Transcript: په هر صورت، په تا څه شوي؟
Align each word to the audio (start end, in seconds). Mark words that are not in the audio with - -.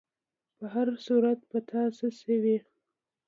په 0.57 0.65
هر 0.73 0.87
صورت، 1.05 1.39
په 1.51 1.57
تا 1.69 1.81
څه 1.97 2.07
شوي؟ 2.19 2.57